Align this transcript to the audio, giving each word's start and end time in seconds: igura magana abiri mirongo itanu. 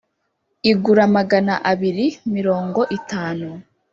igura 0.71 1.03
magana 1.15 1.53
abiri 1.71 2.05
mirongo 2.35 2.81
itanu. 2.97 3.49